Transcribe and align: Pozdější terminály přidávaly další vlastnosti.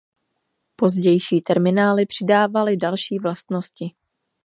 Pozdější 0.75 1.41
terminály 1.41 2.05
přidávaly 2.05 2.77
další 2.77 3.19
vlastnosti. 3.19 3.93